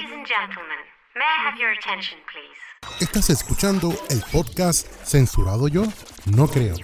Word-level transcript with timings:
Ladies 0.00 0.16
and 0.16 0.26
gentlemen, 0.26 0.78
may 1.14 1.26
I 1.26 1.46
have 1.46 1.60
your 1.60 1.72
attention, 1.72 2.16
please? 2.32 3.04
Estás 3.04 3.28
escuchando 3.28 3.92
el 4.08 4.22
podcast 4.32 4.86
Censurado 5.04 5.68
Yo? 5.68 5.82
No 6.24 6.46
creo, 6.46 6.74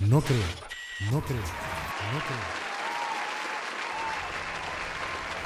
no 0.00 0.20
creo, 0.20 0.42
no 1.12 1.20
creo, 1.20 1.38
no 2.10 2.18
creo. 2.18 2.42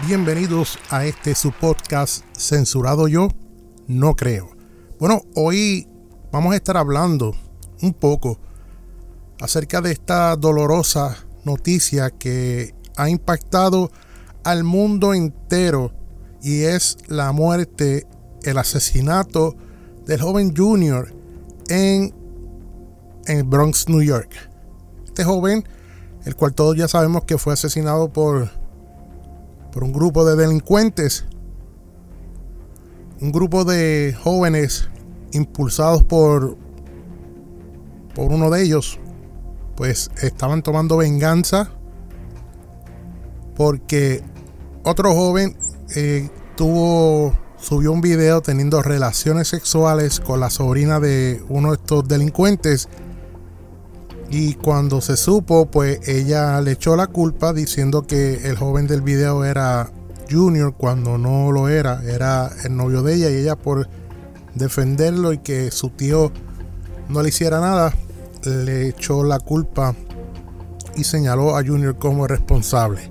Bienvenidos 0.07 0.79
a 0.89 1.05
este 1.05 1.35
su 1.35 1.53
podcast 1.53 2.25
Censurado 2.35 3.09
Yo? 3.09 3.29
No 3.87 4.15
creo. 4.15 4.57
Bueno, 4.99 5.21
hoy 5.35 5.87
vamos 6.33 6.55
a 6.55 6.57
estar 6.57 6.79
hablando 6.79 7.35
un 7.83 7.93
poco 7.93 8.41
acerca 9.43 9.83
de 9.83 9.93
esta 9.93 10.35
dolorosa 10.35 11.27
noticia 11.45 12.11
que 12.11 12.75
ha 12.97 13.11
impactado 13.11 13.91
al 14.45 14.65
mundo 14.65 15.13
entero 15.13 15.98
y 16.43 16.63
es 16.63 16.99
la 17.09 17.33
muerte, 17.33 18.07
el 18.43 18.59
asesinato 18.59 19.57
del 20.07 20.21
joven 20.21 20.55
Junior 20.57 21.13
en, 21.69 22.15
en 23.27 23.51
Bronx, 23.51 23.89
New 23.89 24.03
York. 24.03 24.31
Este 25.05 25.25
joven, 25.25 25.65
el 26.25 26.37
cual 26.37 26.55
todos 26.55 26.77
ya 26.77 26.89
sabemos 26.89 27.25
que 27.25 27.39
fue 27.39 27.53
asesinado 27.53 28.13
por, 28.13 28.51
por 29.73 29.85
un 29.85 29.93
grupo 29.93 30.25
de 30.25 30.37
delincuentes, 30.37 31.25
un 33.21 33.33
grupo 33.33 33.65
de 33.65 34.17
jóvenes 34.23 34.89
impulsados 35.33 36.05
por, 36.05 36.57
por 38.15 38.33
uno 38.33 38.51
de 38.51 38.63
ellos, 38.63 38.99
pues 39.77 40.11
estaban 40.23 40.63
tomando 40.63 40.97
venganza 40.97 41.71
porque 43.57 44.23
otro 44.85 45.13
joven 45.13 45.57
eh, 45.95 46.29
tuvo 46.57 47.37
subió 47.57 47.93
un 47.93 48.01
video 48.01 48.41
teniendo 48.41 48.83
relaciones 48.83 49.49
sexuales 49.49 50.21
con 50.21 50.41
la 50.41 50.51
sobrina 50.51 51.01
de 51.01 51.43
uno 51.49 51.71
de 51.71 51.77
estos 51.77 52.07
delincuentes. 52.07 52.89
Y 54.31 54.55
cuando 54.55 55.01
se 55.01 55.17
supo 55.17 55.71
pues 55.71 56.07
ella 56.07 56.61
le 56.61 56.73
echó 56.73 56.97
la 56.97 57.07
culpa 57.07 57.53
diciendo 57.53 58.07
que 58.07 58.49
el 58.49 58.57
joven 58.57 58.87
del 58.87 59.01
video 59.03 59.45
era 59.45 59.91
Junior 60.31 60.75
cuando 60.77 61.19
no 61.19 61.51
lo 61.53 61.69
era. 61.69 62.03
Era 62.05 62.51
el 62.65 62.77
novio 62.77 63.03
de 63.03 63.15
ella 63.15 63.31
y 63.31 63.37
ella 63.37 63.57
por 63.57 63.89
defenderlo 64.55 65.33
y 65.33 65.39
que 65.39 65.71
su 65.71 65.91
tío 65.91 66.31
no 67.09 67.23
le 67.23 67.31
hiciera 67.31 67.61
nada 67.61 67.93
le 68.45 68.89
echó 68.89 69.25
la 69.25 69.39
culpa 69.41 69.95
y 70.97 71.05
señaló 71.05 71.57
a 71.57 71.65
Junior 71.65 71.97
como 71.97 72.27
responsable. 72.27 73.11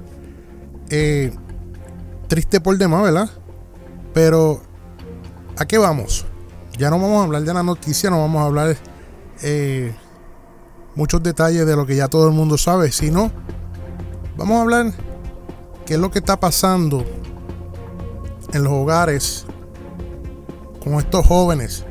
Eh, 0.89 1.31
triste 2.27 2.59
por 2.59 2.77
demás, 2.77 3.03
¿verdad? 3.03 3.29
Pero, 4.13 4.61
¿a 5.57 5.65
qué 5.65 5.77
vamos? 5.77 6.25
Ya 6.77 6.89
no 6.89 6.99
vamos 6.99 7.21
a 7.21 7.23
hablar 7.23 7.43
de 7.43 7.53
la 7.53 7.63
noticia, 7.63 8.09
no 8.09 8.19
vamos 8.19 8.41
a 8.41 8.45
hablar 8.45 8.77
eh, 9.41 9.93
muchos 10.95 11.21
detalles 11.23 11.65
de 11.65 11.75
lo 11.75 11.85
que 11.85 11.95
ya 11.95 12.07
todo 12.07 12.27
el 12.27 12.33
mundo 12.33 12.57
sabe, 12.57 12.91
sino 12.91 13.31
vamos 14.35 14.57
a 14.57 14.61
hablar 14.61 14.93
qué 15.85 15.95
es 15.95 15.99
lo 15.99 16.11
que 16.11 16.19
está 16.19 16.39
pasando 16.39 17.05
en 18.53 18.63
los 18.63 18.73
hogares 18.73 19.45
con 20.83 20.95
estos 20.95 21.25
jóvenes. 21.25 21.85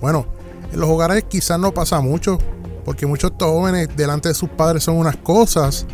Bueno, 0.00 0.26
en 0.72 0.80
los 0.80 0.90
hogares 0.90 1.24
quizás 1.28 1.58
no 1.58 1.72
pasa 1.72 2.00
mucho, 2.00 2.38
porque 2.84 3.06
muchos 3.06 3.30
de 3.30 3.34
estos 3.34 3.48
jóvenes 3.48 3.88
delante 3.96 4.28
de 4.28 4.34
sus 4.34 4.48
padres 4.48 4.82
son 4.82 4.96
unas 4.96 5.16
cosas 5.16 5.86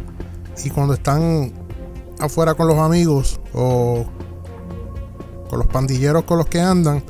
y 0.65 0.71
cuando 0.71 0.95
están 0.95 1.53
afuera 2.21 2.55
con 2.55 2.69
los 2.69 2.79
amigos 2.79 3.41
o 3.55 4.05
con 5.49 5.59
los 5.59 5.69
pandilleros 5.69 6.25
con 6.25 6.39
los 6.39 6.47
que 6.47 6.61
andan 6.61 7.03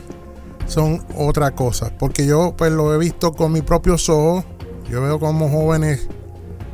son 0.67 1.05
otra 1.17 1.55
cosa. 1.55 1.91
Porque 1.98 2.27
yo 2.27 2.55
pues 2.56 2.73
lo 2.73 2.95
he 2.95 2.98
visto 2.98 3.33
con 3.33 3.53
mis 3.53 3.62
propios 3.62 4.09
ojos. 4.09 4.45
Yo 4.89 5.03
veo 5.03 5.19
como 5.19 5.49
jóvenes 5.49 6.09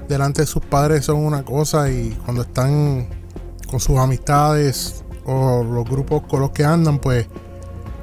delante 0.09 0.43
de 0.43 0.47
sus 0.47 0.63
padres 0.63 1.05
son 1.07 1.17
una 1.17 1.45
cosa 1.45 1.91
y 1.91 2.11
cuando 2.25 2.43
están 2.43 3.09
con 3.71 3.81
sus 3.81 3.99
amistades 3.99 5.05
o 5.25 5.65
los 5.65 5.89
grupos 5.89 6.23
con 6.29 6.41
los 6.41 6.51
que 6.51 6.65
andan 6.65 6.99
pues 6.99 7.27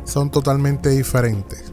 son 0.04 0.32
totalmente 0.32 0.90
diferentes. 0.90 1.72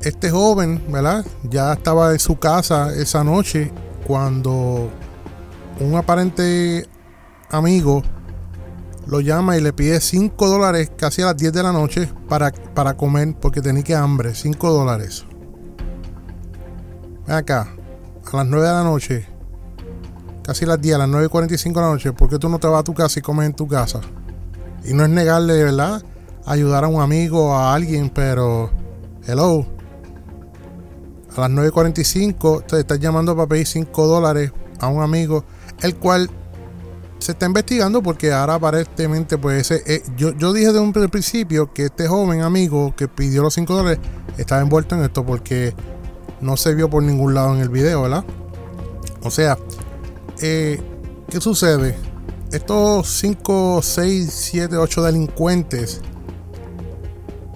Este 0.00 0.30
joven, 0.30 0.82
¿verdad? 0.88 1.24
Ya 1.44 1.72
estaba 1.72 2.12
en 2.12 2.18
su 2.18 2.38
casa 2.38 2.94
esa 2.94 3.24
noche 3.24 3.72
cuando 4.06 4.90
un 5.80 5.94
aparente 5.96 6.86
amigo 7.54 8.02
lo 9.06 9.20
llama 9.20 9.56
y 9.56 9.60
le 9.60 9.72
pide 9.72 10.00
5 10.00 10.48
dólares 10.48 10.90
casi 10.96 11.22
a 11.22 11.26
las 11.26 11.36
10 11.36 11.52
de 11.52 11.62
la 11.62 11.72
noche 11.72 12.08
para, 12.28 12.50
para 12.52 12.96
comer 12.96 13.34
porque 13.40 13.60
tenía 13.60 13.82
que 13.82 13.94
hambre. 13.94 14.34
5 14.34 14.72
dólares. 14.72 15.24
Ven 17.26 17.36
acá, 17.36 17.68
a 18.32 18.36
las 18.36 18.46
9 18.46 18.66
de 18.66 18.72
la 18.72 18.82
noche, 18.82 19.26
casi 20.42 20.66
las 20.66 20.80
10, 20.80 20.94
a 20.94 20.98
las 20.98 21.08
9 21.08 21.26
y 21.26 21.28
45 21.28 21.80
de 21.80 21.86
la 21.86 21.92
noche, 21.92 22.12
¿por 22.12 22.28
qué 22.28 22.38
tú 22.38 22.48
no 22.48 22.58
te 22.58 22.66
vas 22.66 22.80
a 22.80 22.84
tu 22.84 22.94
casa 22.94 23.18
y 23.18 23.22
comes 23.22 23.46
en 23.46 23.54
tu 23.54 23.66
casa? 23.66 24.00
Y 24.84 24.92
no 24.92 25.04
es 25.04 25.10
negarle, 25.10 25.62
¿verdad? 25.62 26.02
Ayudar 26.44 26.84
a 26.84 26.88
un 26.88 27.00
amigo, 27.00 27.54
a 27.54 27.74
alguien, 27.74 28.10
pero. 28.10 28.70
Hello. 29.26 29.66
A 31.36 31.40
las 31.40 31.50
9.45 31.50 32.66
te 32.66 32.80
estás 32.80 33.00
llamando 33.00 33.34
para 33.34 33.48
pedir 33.48 33.66
5 33.66 34.06
dólares 34.06 34.52
a 34.78 34.88
un 34.88 35.02
amigo, 35.02 35.44
el 35.80 35.96
cual 35.96 36.30
se 37.24 37.32
está 37.32 37.46
investigando 37.46 38.02
porque 38.02 38.34
ahora 38.34 38.56
aparentemente 38.56 39.38
pues 39.38 39.70
ese, 39.70 39.94
eh, 39.94 40.02
yo, 40.14 40.32
yo 40.32 40.52
dije 40.52 40.74
de 40.74 40.78
un 40.78 40.92
principio 40.92 41.72
que 41.72 41.86
este 41.86 42.06
joven 42.06 42.42
amigo 42.42 42.94
que 42.94 43.08
pidió 43.08 43.40
los 43.40 43.54
5 43.54 43.74
dólares 43.74 43.98
estaba 44.36 44.60
envuelto 44.60 44.94
en 44.94 45.04
esto 45.04 45.24
porque 45.24 45.74
no 46.42 46.58
se 46.58 46.74
vio 46.74 46.90
por 46.90 47.02
ningún 47.02 47.32
lado 47.32 47.54
en 47.54 47.62
el 47.62 47.70
video, 47.70 48.02
¿verdad? 48.02 48.26
O 49.22 49.30
sea, 49.30 49.56
eh, 50.42 50.78
¿qué 51.30 51.40
sucede? 51.40 51.96
Estos 52.52 53.08
5, 53.08 53.80
6, 53.82 54.30
7, 54.30 54.76
8 54.76 55.02
delincuentes, 55.04 56.02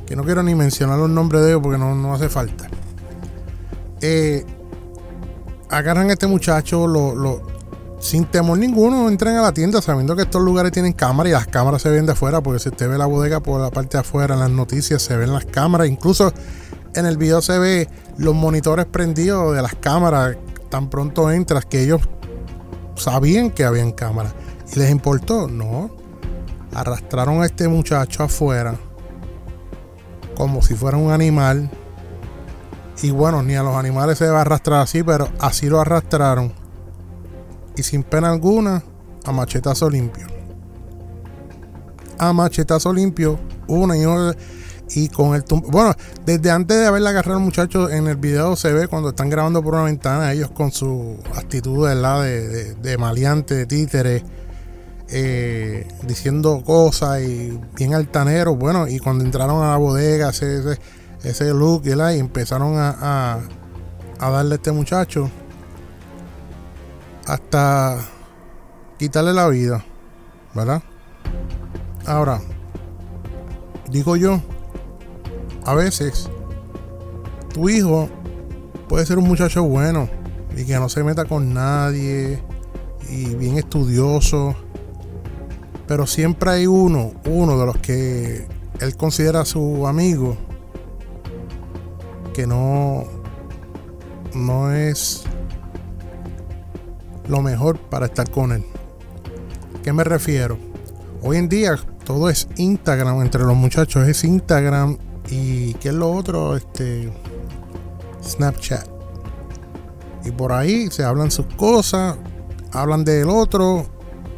que 0.06 0.16
no 0.16 0.24
quiero 0.24 0.42
ni 0.42 0.54
mencionar 0.54 0.98
los 0.98 1.10
nombres 1.10 1.42
de 1.42 1.50
ellos 1.50 1.60
porque 1.62 1.76
no, 1.76 1.94
no 1.94 2.14
hace 2.14 2.30
falta, 2.30 2.70
eh, 4.00 4.46
agarran 5.68 6.08
a 6.08 6.14
este 6.14 6.26
muchacho, 6.26 6.86
lo 6.86 7.57
sin 8.08 8.24
temor 8.24 8.58
ninguno 8.58 9.08
entren 9.08 9.36
a 9.36 9.42
la 9.42 9.52
tienda 9.52 9.82
sabiendo 9.82 10.16
que 10.16 10.22
estos 10.22 10.42
lugares 10.42 10.72
tienen 10.72 10.92
cámaras 10.94 11.30
y 11.30 11.32
las 11.34 11.46
cámaras 11.46 11.82
se 11.82 11.90
ven 11.90 12.06
de 12.06 12.12
afuera 12.12 12.42
porque 12.42 12.58
si 12.58 12.70
usted 12.70 12.88
ve 12.88 12.96
la 12.96 13.06
bodega 13.06 13.40
por 13.40 13.60
la 13.60 13.70
parte 13.70 13.98
de 13.98 14.00
afuera 14.00 14.34
en 14.34 14.40
las 14.40 14.50
noticias 14.50 15.02
se 15.02 15.16
ven 15.16 15.32
las 15.32 15.44
cámaras 15.44 15.88
incluso 15.88 16.32
en 16.94 17.04
el 17.04 17.18
video 17.18 17.42
se 17.42 17.58
ve 17.58 17.88
los 18.16 18.34
monitores 18.34 18.86
prendidos 18.86 19.54
de 19.54 19.60
las 19.60 19.74
cámaras 19.74 20.36
tan 20.70 20.88
pronto 20.88 21.30
entras 21.30 21.66
que 21.66 21.82
ellos 21.82 22.00
sabían 22.96 23.50
que 23.50 23.64
habían 23.64 23.92
cámaras. 23.92 24.34
Y 24.74 24.78
les 24.78 24.90
importó 24.90 25.48
no. 25.48 25.90
Arrastraron 26.74 27.42
a 27.42 27.46
este 27.46 27.68
muchacho 27.68 28.22
afuera 28.22 28.74
como 30.36 30.62
si 30.62 30.74
fuera 30.74 30.96
un 30.96 31.10
animal. 31.10 31.70
Y 33.02 33.10
bueno 33.10 33.42
ni 33.42 33.54
a 33.54 33.62
los 33.62 33.76
animales 33.76 34.18
se 34.18 34.28
va 34.28 34.38
a 34.38 34.40
arrastrar 34.42 34.80
así 34.80 35.02
pero 35.02 35.28
así 35.38 35.68
lo 35.68 35.80
arrastraron 35.80 36.67
y 37.78 37.82
sin 37.82 38.02
pena 38.02 38.30
alguna 38.30 38.82
a 39.24 39.32
machetazo 39.32 39.88
limpio. 39.88 40.26
A 42.18 42.32
machetazo 42.32 42.92
limpio, 42.92 43.38
una 43.68 43.96
y 43.96 44.04
otra. 44.04 44.38
Y 44.90 45.08
con 45.08 45.34
el 45.34 45.44
Bueno, 45.66 45.94
desde 46.24 46.50
antes 46.50 46.78
de 46.78 46.86
haberla 46.86 47.10
agarrado 47.10 47.38
al 47.38 47.44
muchacho 47.44 47.90
en 47.90 48.06
el 48.06 48.16
video 48.16 48.56
se 48.56 48.72
ve 48.72 48.88
cuando 48.88 49.10
están 49.10 49.28
grabando 49.28 49.62
por 49.62 49.74
una 49.74 49.84
ventana, 49.84 50.32
ellos 50.32 50.50
con 50.50 50.72
su 50.72 51.18
actitud 51.34 51.86
De, 51.86 52.74
de, 52.74 52.96
maleante, 52.96 53.54
de 53.54 53.66
títere, 53.66 54.24
eh, 55.10 55.86
diciendo 56.04 56.62
cosas 56.64 57.20
y 57.20 57.60
bien 57.76 57.94
altanero. 57.94 58.56
Bueno, 58.56 58.88
y 58.88 58.98
cuando 58.98 59.24
entraron 59.24 59.62
a 59.62 59.72
la 59.72 59.76
bodega, 59.76 60.30
ese, 60.30 60.78
ese, 61.22 61.50
look 61.52 61.82
y, 61.84 61.90
y 61.90 62.18
empezaron 62.18 62.78
a, 62.78 62.96
a, 62.98 63.40
a 64.20 64.30
darle 64.30 64.54
a 64.54 64.56
este 64.56 64.72
muchacho 64.72 65.30
hasta 67.28 67.98
quitarle 68.98 69.34
la 69.34 69.48
vida, 69.48 69.84
¿verdad? 70.54 70.82
Ahora, 72.06 72.40
digo 73.90 74.16
yo, 74.16 74.40
a 75.66 75.74
veces 75.74 76.30
tu 77.52 77.68
hijo 77.68 78.08
puede 78.88 79.04
ser 79.04 79.18
un 79.18 79.28
muchacho 79.28 79.62
bueno 79.62 80.08
y 80.56 80.64
que 80.64 80.74
no 80.76 80.88
se 80.88 81.04
meta 81.04 81.26
con 81.26 81.52
nadie 81.52 82.42
y 83.10 83.34
bien 83.34 83.58
estudioso, 83.58 84.56
pero 85.86 86.06
siempre 86.06 86.50
hay 86.50 86.66
uno, 86.66 87.12
uno 87.26 87.58
de 87.58 87.66
los 87.66 87.76
que 87.76 88.46
él 88.80 88.96
considera 88.96 89.44
su 89.44 89.86
amigo 89.86 90.36
que 92.32 92.46
no 92.46 93.04
no 94.34 94.72
es 94.72 95.27
lo 97.28 97.42
mejor 97.42 97.78
para 97.78 98.06
estar 98.06 98.30
con 98.30 98.52
él. 98.52 98.64
¿Qué 99.84 99.92
me 99.92 100.04
refiero? 100.04 100.58
Hoy 101.22 101.36
en 101.36 101.48
día 101.48 101.76
todo 102.04 102.28
es 102.30 102.48
Instagram 102.56 103.20
entre 103.22 103.42
los 103.42 103.56
muchachos, 103.56 104.08
es 104.08 104.24
Instagram 104.24 104.96
y 105.30 105.74
¿qué 105.74 105.88
es 105.88 105.94
lo 105.94 106.10
otro? 106.10 106.56
Este 106.56 107.12
Snapchat. 108.22 108.88
Y 110.24 110.30
por 110.30 110.52
ahí 110.52 110.88
se 110.90 111.04
hablan 111.04 111.30
sus 111.30 111.46
cosas, 111.56 112.16
hablan 112.72 113.04
del 113.04 113.28
otro, 113.28 113.86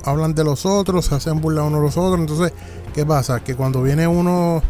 hablan 0.05 0.35
de 0.35 0.45
los 0.45 0.67
otros, 0.67 1.07
se 1.07 1.15
hacen 1.15 1.41
burla 1.41 1.63
uno 1.63 1.79
de 1.79 1.83
los 1.83 1.97
otros. 1.97 2.21
Entonces, 2.21 2.53
¿qué 2.95 3.05
pasa? 3.05 3.41
Que 3.41 3.55
cuando 3.55 3.83
viene 3.83 4.07
uno, 4.07 4.63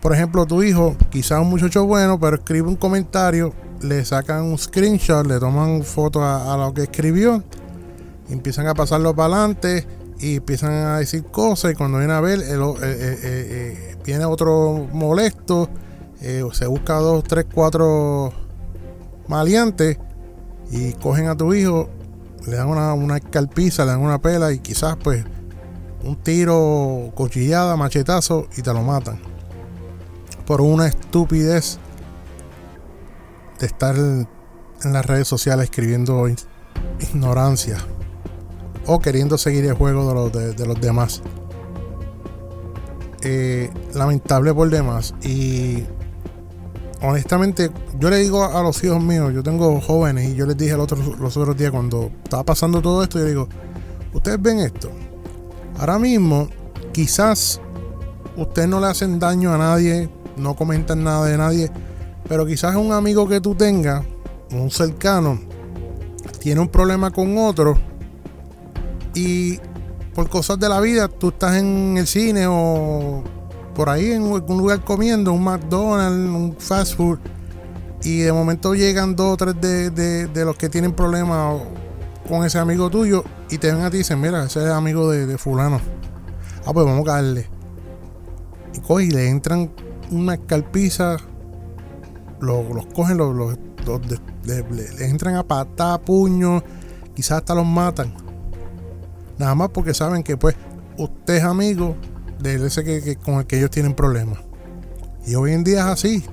por 0.00 0.14
ejemplo, 0.14 0.46
tu 0.46 0.62
hijo, 0.62 0.96
quizás 1.10 1.40
un 1.40 1.50
muchacho 1.50 1.84
bueno, 1.86 2.18
pero 2.18 2.36
escribe 2.36 2.68
un 2.68 2.76
comentario, 2.76 3.52
le 3.80 4.04
sacan 4.04 4.42
un 4.44 4.58
screenshot, 4.58 5.26
le 5.26 5.38
toman 5.38 5.82
foto 5.82 6.24
a, 6.24 6.56
lo 6.56 6.74
que 6.74 6.84
escribió, 6.84 7.42
empiezan 8.28 8.66
a 8.66 8.74
pasarlo 8.74 9.14
para 9.14 9.34
adelante 9.34 9.86
y 10.18 10.36
empiezan 10.36 10.72
a 10.72 10.98
decir 10.98 11.24
cosas. 11.24 11.72
Y 11.72 11.74
cuando 11.74 11.98
viene 11.98 12.12
a 12.12 12.20
ver, 12.20 12.40
viene 14.04 14.24
otro 14.24 14.88
molesto, 14.92 15.68
se 16.20 16.66
busca 16.66 16.94
dos, 16.94 17.24
tres, 17.24 17.46
cuatro 17.52 18.32
maleantes 19.28 19.98
y 20.70 20.92
cogen 20.94 21.28
a 21.28 21.36
tu 21.36 21.52
hijo, 21.54 21.88
le 22.46 22.56
dan 22.56 22.68
una, 22.68 22.94
una 22.94 23.16
escalpiza, 23.16 23.84
le 23.84 23.92
dan 23.92 24.00
una 24.00 24.20
pela 24.20 24.52
y 24.52 24.58
quizás 24.58 24.96
pues 25.02 25.24
un 26.02 26.16
tiro, 26.16 27.12
cuchillada, 27.14 27.76
machetazo 27.76 28.46
y 28.56 28.62
te 28.62 28.72
lo 28.72 28.82
matan. 28.82 29.18
Por 30.46 30.60
una 30.60 30.86
estupidez 30.86 31.78
de 33.58 33.66
estar 33.66 33.96
en 33.96 34.28
las 34.92 35.04
redes 35.04 35.26
sociales 35.26 35.64
escribiendo 35.64 36.28
ignorancia 37.00 37.78
o 38.86 38.98
queriendo 39.00 39.38
seguir 39.38 39.64
el 39.64 39.74
juego 39.74 40.08
de 40.08 40.14
los, 40.14 40.56
de, 40.56 40.66
los 40.66 40.80
demás. 40.80 41.22
Eh, 43.22 43.70
lamentable 43.94 44.54
por 44.54 44.70
demás. 44.70 45.14
Y 45.22 45.84
honestamente, 47.02 47.70
yo 47.98 48.10
le 48.10 48.18
digo 48.18 48.44
a 48.44 48.62
los 48.62 48.82
hijos 48.84 49.02
míos, 49.02 49.32
yo 49.34 49.42
tengo 49.42 49.80
jóvenes 49.80 50.30
y 50.30 50.34
yo 50.34 50.46
les 50.46 50.56
dije 50.56 50.72
el 50.72 50.80
otro, 50.80 50.98
los 51.18 51.36
otros 51.36 51.56
días 51.56 51.70
cuando 51.70 52.10
estaba 52.22 52.44
pasando 52.44 52.80
todo 52.80 53.02
esto, 53.02 53.18
yo 53.18 53.24
digo, 53.24 53.48
ustedes 54.12 54.40
ven 54.40 54.60
esto. 54.60 54.90
Ahora 55.78 55.98
mismo, 55.98 56.48
quizás 56.92 57.60
ustedes 58.36 58.68
no 58.68 58.80
le 58.80 58.86
hacen 58.86 59.18
daño 59.18 59.52
a 59.52 59.58
nadie, 59.58 60.08
no 60.36 60.54
comentan 60.54 61.02
nada 61.02 61.26
de 61.26 61.36
nadie, 61.36 61.70
pero 62.28 62.46
quizás 62.46 62.76
un 62.76 62.92
amigo 62.92 63.28
que 63.28 63.40
tú 63.40 63.54
tengas, 63.54 64.04
un 64.52 64.70
cercano, 64.70 65.40
tiene 66.40 66.60
un 66.60 66.68
problema 66.68 67.10
con 67.10 67.36
otro 67.38 67.76
y 69.16 69.58
por 70.14 70.28
cosas 70.28 70.58
de 70.60 70.68
la 70.68 70.80
vida 70.80 71.08
tú 71.08 71.28
estás 71.28 71.56
en 71.56 71.96
el 71.96 72.06
cine 72.06 72.46
o 72.46 73.24
por 73.74 73.88
ahí 73.88 74.12
en 74.12 74.32
algún 74.32 74.58
lugar 74.58 74.84
comiendo, 74.84 75.32
un 75.32 75.42
McDonald's, 75.42 76.30
un 76.30 76.56
fast 76.58 76.96
food, 76.96 77.18
y 78.02 78.20
de 78.20 78.32
momento 78.32 78.74
llegan 78.74 79.16
dos 79.16 79.34
o 79.34 79.36
tres 79.36 79.60
de, 79.60 80.44
los 80.44 80.56
que 80.56 80.68
tienen 80.68 80.92
problemas 80.92 81.60
con 82.28 82.44
ese 82.44 82.58
amigo 82.58 82.88
tuyo 82.90 83.24
y 83.50 83.58
te 83.58 83.72
ven 83.72 83.82
a 83.82 83.90
ti 83.90 83.96
y 83.96 83.98
dicen, 83.98 84.20
mira, 84.20 84.44
ese 84.44 84.64
es 84.64 84.70
amigo 84.70 85.10
de, 85.10 85.38
fulano. 85.38 85.80
Ah, 86.64 86.72
pues 86.72 86.86
vamos 86.86 87.02
a 87.02 87.12
caerle. 87.12 87.48
Y 88.74 88.80
coge 88.80 89.04
y 89.04 89.10
le 89.10 89.28
entran 89.28 89.70
una 90.10 90.34
escalpiza, 90.34 91.16
los, 92.40 92.68
los 92.74 92.86
cogen, 92.86 93.18
los, 93.18 93.34
los, 93.34 93.58
le, 94.44 95.06
entran 95.06 95.36
a 95.36 95.42
patada, 95.42 96.00
puño, 96.00 96.62
quizás 97.14 97.38
hasta 97.38 97.54
los 97.54 97.66
matan. 97.66 98.25
Nada 99.38 99.54
más 99.54 99.70
porque 99.70 99.94
saben 99.94 100.22
que 100.22 100.36
pues 100.36 100.56
usted 100.96 101.36
es 101.36 101.44
amigo 101.44 101.96
de 102.40 102.66
ese 102.66 102.84
que, 102.84 103.16
con 103.16 103.34
el 103.34 103.46
que 103.46 103.58
ellos 103.58 103.70
tienen 103.70 103.94
problemas. 103.94 104.38
Y 105.26 105.34
hoy 105.34 105.52
en 105.52 105.64
día 105.64 105.80
es 105.80 105.86
así. 105.86 106.24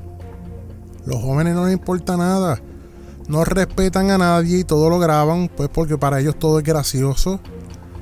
Los 1.05 1.21
jóvenes 1.21 1.55
no 1.55 1.65
les 1.65 1.73
importa 1.73 2.15
nada. 2.15 2.59
No 3.27 3.43
respetan 3.43 4.11
a 4.11 4.17
nadie 4.17 4.59
y 4.59 4.63
todo 4.63 4.89
lo 4.89 4.99
graban, 4.99 5.49
pues 5.49 5.69
porque 5.69 5.97
para 5.97 6.19
ellos 6.19 6.37
todo 6.37 6.59
es 6.59 6.65
gracioso. 6.65 7.39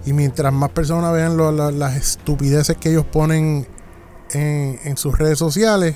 Y 0.05 0.13
mientras 0.13 0.51
más 0.51 0.71
personas 0.71 1.13
vean 1.13 1.37
las 1.79 1.95
estupideces 1.95 2.75
que 2.77 2.89
ellos 2.89 3.05
ponen 3.05 3.67
en, 4.31 4.79
en, 4.83 4.97
sus 4.97 5.17
redes 5.17 5.37
sociales, 5.37 5.95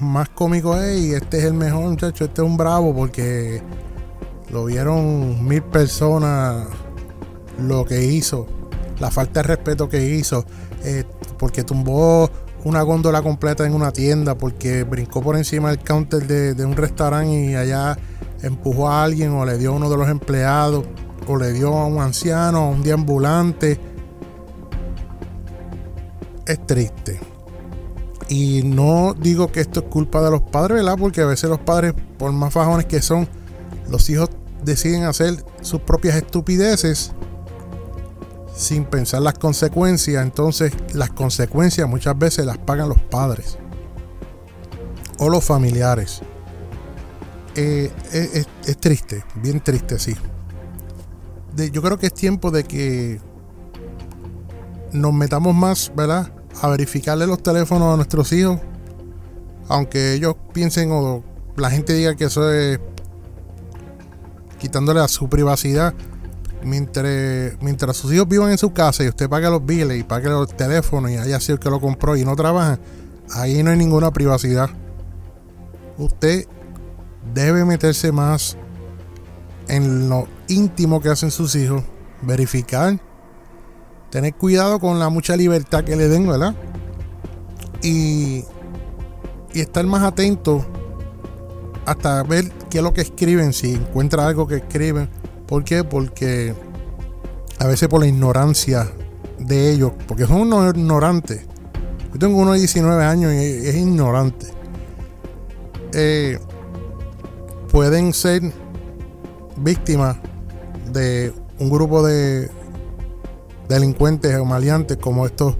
más 0.00 0.28
cómico 0.28 0.76
es. 0.76 1.00
Y 1.00 1.14
este 1.14 1.38
es 1.38 1.44
el 1.44 1.54
mejor, 1.54 1.90
muchacho. 1.90 2.24
Este 2.24 2.42
es 2.42 2.46
un 2.46 2.56
bravo 2.56 2.94
porque 2.94 3.62
lo 4.50 4.64
vieron 4.64 5.46
mil 5.46 5.62
personas 5.62 6.66
lo 7.60 7.84
que 7.84 8.04
hizo, 8.04 8.46
la 8.98 9.10
falta 9.10 9.40
de 9.40 9.48
respeto 9.48 9.88
que 9.88 10.04
hizo. 10.04 10.44
Eh, 10.84 11.04
porque 11.38 11.64
tumbó 11.64 12.30
una 12.64 12.82
góndola 12.82 13.22
completa 13.22 13.66
en 13.66 13.74
una 13.74 13.92
tienda, 13.92 14.36
porque 14.36 14.84
brincó 14.84 15.22
por 15.22 15.36
encima 15.36 15.70
del 15.70 15.78
counter 15.78 16.26
de, 16.26 16.64
un 16.64 16.76
restaurante 16.76 17.50
y 17.50 17.54
allá 17.54 17.98
empujó 18.42 18.88
a 18.88 19.02
alguien 19.02 19.32
o 19.32 19.44
le 19.44 19.58
dio 19.58 19.70
a 19.70 19.76
uno 19.76 19.88
de 19.88 19.96
los 19.96 20.08
empleados 20.08 20.84
o 21.26 21.36
le 21.36 21.52
dio 21.52 21.74
a 21.74 21.86
un 21.86 22.00
anciano, 22.00 22.58
a 22.58 22.68
un 22.68 22.82
deambulante. 22.82 23.80
Es 26.46 26.66
triste. 26.66 27.20
Y 28.28 28.62
no 28.64 29.14
digo 29.14 29.50
que 29.50 29.60
esto 29.60 29.80
es 29.80 29.86
culpa 29.86 30.20
de 30.22 30.30
los 30.30 30.42
padres, 30.42 30.78
¿verdad? 30.78 30.96
Porque 30.98 31.22
a 31.22 31.26
veces 31.26 31.48
los 31.48 31.58
padres, 31.58 31.94
por 32.18 32.32
más 32.32 32.52
fajones 32.52 32.86
que 32.86 33.00
son, 33.02 33.28
los 33.88 34.08
hijos 34.10 34.30
deciden 34.62 35.04
hacer 35.04 35.44
sus 35.62 35.80
propias 35.80 36.16
estupideces 36.16 37.12
sin 38.60 38.84
pensar 38.84 39.22
las 39.22 39.38
consecuencias, 39.38 40.22
entonces 40.22 40.70
las 40.92 41.08
consecuencias 41.10 41.88
muchas 41.88 42.18
veces 42.18 42.44
las 42.44 42.58
pagan 42.58 42.90
los 42.90 43.00
padres 43.00 43.56
o 45.18 45.30
los 45.30 45.42
familiares. 45.42 46.20
Eh, 47.56 47.90
es, 48.12 48.76
triste, 48.76 49.24
bien 49.36 49.60
triste, 49.60 49.98
sí. 49.98 50.14
yo 51.72 51.80
creo 51.80 51.98
que 51.98 52.08
es 52.08 52.14
tiempo 52.14 52.50
de 52.50 52.64
que 52.64 53.18
nos 54.92 55.14
metamos 55.14 55.54
más, 55.54 55.90
¿verdad? 55.96 56.30
A 56.60 56.68
verificarle 56.68 57.26
los 57.26 57.42
teléfonos 57.42 57.94
a 57.94 57.96
nuestros 57.96 58.30
hijos. 58.34 58.60
Aunque 59.68 60.12
ellos 60.12 60.36
piensen 60.52 60.90
o 60.92 61.24
la 61.56 61.70
gente 61.70 61.94
diga 61.94 62.14
que 62.14 62.24
eso 62.24 62.52
es 62.52 62.78
quitándole 64.58 65.00
a 65.00 65.08
su 65.08 65.30
privacidad 65.30 65.94
mientras, 66.62 67.54
mientras 67.60 67.96
sus 67.96 68.12
hijos 68.12 68.28
vivan 68.28 68.50
en 68.50 68.58
su 68.58 68.72
casa 68.72 69.04
y 69.04 69.08
usted 69.08 69.28
pague 69.28 69.48
los 69.48 69.64
biles 69.64 69.98
y 69.98 70.02
pague 70.02 70.28
los 70.28 70.54
teléfonos 70.56 71.10
y 71.10 71.16
haya 71.16 71.40
sido 71.40 71.54
el 71.54 71.60
que 71.60 71.70
lo 71.70 71.80
compró 71.80 72.16
y 72.16 72.24
no 72.24 72.36
trabaja, 72.36 72.78
ahí 73.32 73.62
no 73.62 73.70
hay 73.70 73.76
ninguna 73.76 74.10
privacidad. 74.10 74.70
Usted 75.98 76.46
debe 77.34 77.64
meterse 77.64 78.12
más 78.12 78.56
en 79.68 80.08
lo 80.08 80.26
íntimo 80.48 81.00
que 81.00 81.10
hacen 81.10 81.30
sus 81.30 81.54
hijos, 81.54 81.82
verificar, 82.22 82.98
tener 84.10 84.34
cuidado 84.34 84.80
con 84.80 84.98
la 84.98 85.08
mucha 85.08 85.36
libertad 85.36 85.84
que 85.84 85.96
le 85.96 86.08
den, 86.08 86.26
¿verdad? 86.26 86.54
Y, 87.82 88.44
y 89.52 89.60
estar 89.60 89.86
más 89.86 90.02
atento 90.02 90.66
hasta 91.86 92.22
ver 92.22 92.50
qué 92.68 92.78
es 92.78 92.84
lo 92.84 92.92
que 92.92 93.00
escriben, 93.00 93.52
si 93.52 93.74
encuentra 93.74 94.26
algo 94.26 94.46
que 94.46 94.56
escriben 94.56 95.19
¿Por 95.50 95.64
qué? 95.64 95.82
Porque 95.82 96.54
a 97.58 97.66
veces 97.66 97.88
por 97.88 97.98
la 97.98 98.06
ignorancia 98.06 98.88
de 99.40 99.72
ellos, 99.72 99.90
porque 100.06 100.24
son 100.24 100.42
unos 100.42 100.76
ignorantes. 100.76 101.40
Yo 102.12 102.18
tengo 102.20 102.38
uno 102.38 102.52
de 102.52 102.60
19 102.60 103.04
años 103.04 103.32
y 103.32 103.36
es 103.36 103.74
ignorante. 103.74 104.46
Eh, 105.92 106.38
pueden 107.72 108.14
ser 108.14 108.42
víctimas 109.56 110.18
de 110.92 111.32
un 111.58 111.68
grupo 111.68 112.06
de 112.06 112.48
delincuentes 113.68 114.36
o 114.36 114.44
maleantes 114.44 114.98
como 114.98 115.26
estos 115.26 115.56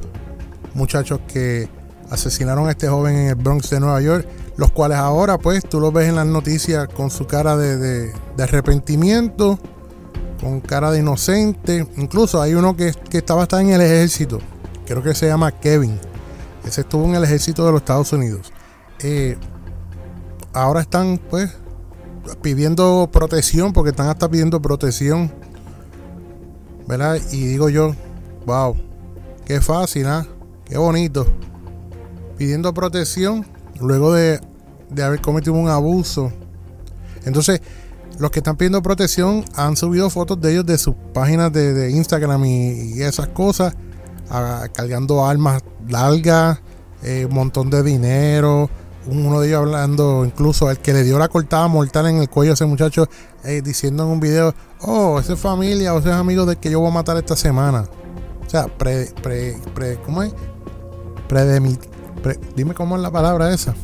muchachos 0.73 1.19
que 1.27 1.69
asesinaron 2.11 2.69
a 2.69 2.71
este 2.71 2.87
joven 2.87 3.17
en 3.17 3.27
el 3.31 3.35
Bronx 3.35 3.71
de 3.71 3.81
Nueva 3.81 4.01
York, 4.01 4.25
los 4.57 4.71
cuales 4.71 4.99
ahora 4.99 5.37
pues 5.37 5.65
tú 5.69 5.81
los 5.81 5.93
ves 5.93 6.09
en 6.09 6.15
las 6.15 6.27
noticias 6.27 6.87
con 6.89 7.11
su 7.11 7.27
cara 7.27 7.57
de, 7.57 7.77
de 7.77 8.43
arrepentimiento 8.43 9.59
con 10.41 10.61
cara 10.61 10.91
de 10.91 11.01
inocente. 11.01 11.87
Incluso 11.97 12.41
hay 12.41 12.55
uno 12.55 12.77
que, 12.77 12.93
estaba 13.13 13.43
hasta 13.43 13.61
en 13.61 13.71
el 13.71 13.81
ejército, 13.81 14.41
creo 14.87 15.03
que 15.03 15.15
se 15.15 15.27
llama 15.27 15.53
Kevin. 15.53 15.99
Ese 16.65 16.83
estuvo 16.83 17.05
en 17.05 17.15
el 17.15 17.25
ejército 17.25 17.65
de 17.65 17.73
los 17.73 17.81
Estados 17.81 18.13
Unidos. 18.13 18.53
Eh, 19.03 19.37
ahora 20.53 20.81
están 20.81 21.19
pues 21.31 21.51
pidiendo 22.43 23.09
protección, 23.13 23.73
porque 23.73 23.91
están 23.91 24.09
hasta 24.09 24.29
pidiendo 24.29 24.61
protección. 24.61 25.33
¿Verdad? 26.87 27.19
Y 27.31 27.47
digo 27.47 27.69
yo, 27.69 27.95
wow, 28.47 28.77
qué 29.45 29.61
fácil, 29.61 30.07
¿ah? 30.07 30.27
Qué 30.65 30.77
bonito. 30.77 31.27
Pidiendo 32.37 32.75
protección 32.75 33.47
luego 33.81 34.13
de, 34.13 34.41
de 34.91 35.03
haber 35.03 35.21
cometido 35.21 35.55
un 35.55 35.69
abuso. 35.69 36.33
Entonces, 37.25 37.61
los 38.21 38.31
que 38.31 38.41
están 38.41 38.57
pidiendo 38.57 38.83
protección 38.83 39.45
han 39.57 39.77
subido 39.77 40.11
fotos 40.11 40.39
de 40.41 40.53
ellos 40.53 40.67
de 40.67 40.77
sus 40.77 40.95
páginas 41.15 41.53
de, 41.53 41.91
Instagram 41.91 42.45
y, 42.45 43.01
esas 43.01 43.29
cosas, 43.29 43.75
cargando 44.75 45.25
armas 45.25 45.63
largas, 45.89 46.61
eh, 47.03 47.27
un 47.29 47.35
montón 47.35 47.71
de 47.71 47.83
dinero. 47.83 48.69
Uno 49.07 49.41
de 49.41 49.49
ellos 49.49 49.61
hablando, 49.61 50.27
incluso 50.27 50.71
el 50.71 50.79
que 50.79 50.93
le 50.93 51.03
dio 51.03 51.19
la 51.19 51.29
cortada 51.29 51.67
mortal 51.69 52.07
en 52.09 52.19
el 52.19 52.29
cuello 52.29 52.53
a 52.53 52.55
ese 52.55 52.67
muchacho, 52.67 53.09
eh, 53.45 53.63
diciendo 53.65 54.03
en 54.03 54.11
un 54.11 54.21
video: 54.21 54.55
Oh, 54.83 55.19
esa 55.19 55.33
es 55.33 55.41
familia 55.41 55.95
o 55.95 56.01
ese 56.01 56.11
es 56.11 56.15
amigo 56.15 56.45
del 56.45 56.59
que 56.59 56.71
yo 56.71 56.81
voy 56.81 56.91
a 56.91 56.95
matar 56.95 57.17
esta 57.17 57.35
semana. 57.35 57.87
O 58.47 58.51
sea, 58.51 58.67
pre, 58.67 59.07
pre, 59.23 59.57
pre 59.75 59.99
¿cómo 60.03 60.23
es? 60.23 60.35
Predemi, 61.27 61.79
dime 62.55 62.75
cómo 62.75 62.97
es 62.97 63.03
la 63.03 63.11
palabra 63.11 63.53
esa. 63.55 63.75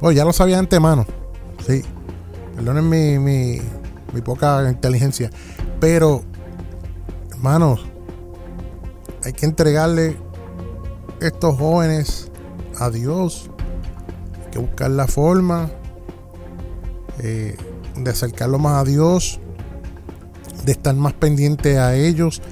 Oh, 0.00 0.12
ya 0.12 0.24
lo 0.24 0.32
sabía 0.32 0.54
de 0.56 0.60
antemano. 0.60 1.04
Sí. 1.66 1.82
Perdonen 2.54 2.88
mi, 2.88 3.18
mi, 3.18 4.20
poca 4.22 4.68
inteligencia. 4.68 5.30
Pero, 5.80 6.22
hermanos, 7.30 7.84
hay 9.24 9.32
que 9.32 9.46
entregarle 9.46 10.16
estos 11.20 11.58
jóvenes 11.58 12.30
a 12.78 12.90
Dios. 12.90 13.50
Hay 14.44 14.50
que 14.50 14.58
buscar 14.58 14.90
la 14.90 15.06
forma 15.06 15.70
eh, 17.20 17.56
de 17.96 18.10
acercarlo 18.10 18.58
más 18.58 18.82
a 18.82 18.84
Dios, 18.84 19.40
de 20.64 20.72
estar 20.72 20.94
más 20.94 21.12
pendiente 21.14 21.78
a 21.78 21.94
ellos, 21.94 22.42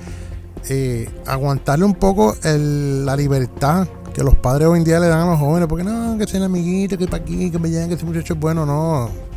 eh, 0.69 1.09
aguantarle 1.27 1.85
un 1.85 1.95
poco 1.95 2.37
la 2.43 3.17
libertad 3.17 3.89
que 4.13 4.23
los 4.25 4.37
padres 4.37 4.69
hoy 4.69 4.79
en 4.79 4.85
día 4.85 5.01
le 5.01 5.07
dan 5.07 5.21
a 5.21 5.31
los 5.31 5.39
jóvenes, 5.39 5.69
porque 5.69 5.85
no, 5.85 6.19
que 6.19 6.27
sean 6.27 6.43
amiguitos, 6.43 6.99
que 6.99 7.07
para 7.07 7.23
aquí, 7.23 7.51
que 7.51 7.59
me 7.59 7.71
llegan, 7.71 7.89
que 7.89 7.95
ese 7.95 8.05
muchacho 8.05 8.35
es 8.35 8.41
bueno, 8.41 8.67
no. 8.67 9.30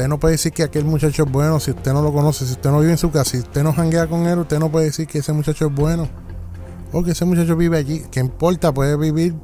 Usted 0.00 0.08
no 0.08 0.18
puede 0.18 0.32
decir 0.32 0.52
que 0.52 0.62
aquel 0.62 0.86
muchacho 0.86 1.24
es 1.24 1.30
bueno 1.30 1.60
si 1.60 1.72
usted 1.72 1.92
no 1.92 2.00
lo 2.00 2.10
conoce, 2.10 2.46
si 2.46 2.52
usted 2.52 2.70
no 2.70 2.80
vive 2.80 2.92
en 2.92 2.96
su 2.96 3.10
casa, 3.10 3.32
si 3.32 3.36
usted 3.36 3.62
no 3.62 3.74
janguea 3.74 4.06
con 4.06 4.26
él, 4.26 4.38
usted 4.38 4.58
no 4.58 4.72
puede 4.72 4.86
decir 4.86 5.06
que 5.06 5.18
ese 5.18 5.34
muchacho 5.34 5.66
es 5.66 5.74
bueno. 5.74 6.08
O 6.90 7.02
que 7.02 7.10
ese 7.10 7.26
muchacho 7.26 7.54
vive 7.54 7.76
allí. 7.76 8.04
¿Qué 8.10 8.18
importa? 8.18 8.72
Puede 8.72 8.96
vivir, 8.96 9.34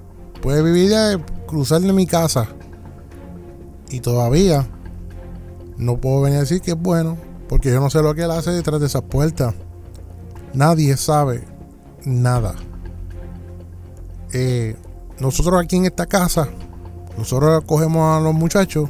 puede 0.40 0.62
vivir 0.62 0.94
a 0.94 1.18
cruzar 1.46 1.82
de 1.82 1.92
mi 1.92 2.06
casa. 2.06 2.48
Y 3.90 4.00
todavía 4.00 4.66
no 5.76 5.98
puedo 5.98 6.22
venir 6.22 6.38
a 6.38 6.40
decir 6.40 6.62
que 6.62 6.70
es 6.70 6.80
bueno, 6.80 7.18
porque 7.50 7.70
yo 7.70 7.78
no 7.78 7.90
sé 7.90 8.00
lo 8.00 8.14
que 8.14 8.22
él 8.22 8.30
hace 8.30 8.50
detrás 8.50 8.80
de 8.80 8.86
esas 8.86 9.02
puertas. 9.02 9.54
Nadie 10.54 10.96
sabe 10.96 11.44
nada. 12.06 12.54
Eh, 14.32 14.74
nosotros 15.20 15.62
aquí 15.62 15.76
en 15.76 15.84
esta 15.84 16.06
casa, 16.06 16.48
nosotros 17.18 17.62
cogemos 17.66 18.16
a 18.16 18.20
los 18.20 18.32
muchachos, 18.32 18.88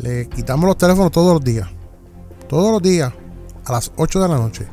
le 0.00 0.28
quitamos 0.28 0.66
los 0.66 0.76
teléfonos 0.76 1.10
todos 1.10 1.34
los 1.34 1.44
días. 1.44 1.68
Todos 2.48 2.72
los 2.72 2.82
días, 2.82 3.12
a 3.64 3.72
las 3.72 3.92
8 3.96 4.20
de 4.20 4.28
la 4.28 4.36
noche. 4.36 4.66